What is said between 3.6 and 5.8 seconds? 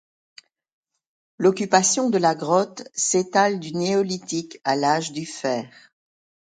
Néolithique à l’âge du Fer.